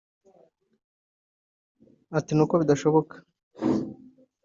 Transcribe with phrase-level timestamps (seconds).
[2.17, 3.15] Ati “Ni uko bidashoboka